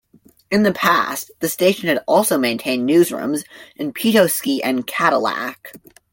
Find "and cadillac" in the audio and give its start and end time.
4.63-5.75